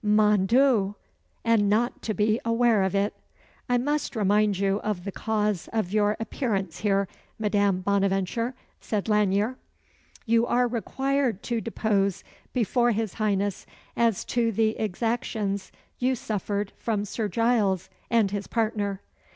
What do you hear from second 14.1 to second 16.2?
to the exactions you